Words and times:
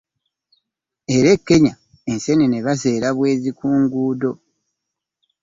Era 1.15 1.29
e 1.35 1.37
Kenya 1.47 1.73
ensenene 2.11 2.57
bazera 2.65 3.07
bwezi 3.17 3.49
ku 3.57 3.65
luguuddo. 3.79 4.31